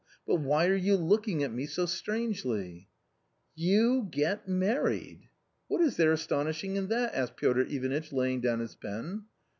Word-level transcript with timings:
But 0.25 0.37
why 0.37 0.67
are 0.67 0.73
you 0.75 0.95
looking 0.95 1.43
at 1.43 1.53
me 1.53 1.67
so 1.67 1.85
strangely?"" 1.85 2.89
You 3.69 4.07
get 4.09 4.47
married!" 4.47 5.29
"What 5.67 5.79
is 5.81 5.95
there 5.97 6.11
astonishing 6.11 6.75
in 6.75 6.87
that?" 6.87 7.13
asked 7.13 7.37
Piotr 7.37 7.65
Ivanitch 7.69 8.11
laying 8.11 8.41
down 8.41 8.61
his 8.61 8.73
pen. 8.73 9.25